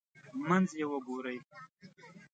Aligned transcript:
منځ 0.47 0.69
یې 0.79 0.85
وګورئ. 0.91 1.37